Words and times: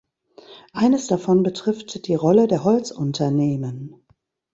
Eines 0.73 1.05
davon 1.05 1.43
betrifft 1.43 2.07
die 2.07 2.15
Rolle 2.15 2.47
der 2.47 2.63
Holzunternehmen. 2.63 4.03